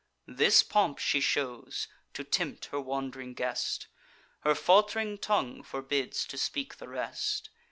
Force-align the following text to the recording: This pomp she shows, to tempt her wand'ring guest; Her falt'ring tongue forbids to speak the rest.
This 0.25 0.63
pomp 0.63 0.97
she 0.97 1.19
shows, 1.19 1.87
to 2.15 2.23
tempt 2.23 2.65
her 2.71 2.81
wand'ring 2.81 3.35
guest; 3.35 3.87
Her 4.39 4.55
falt'ring 4.55 5.19
tongue 5.19 5.61
forbids 5.61 6.25
to 6.25 6.39
speak 6.39 6.77
the 6.77 6.89
rest. 6.89 7.51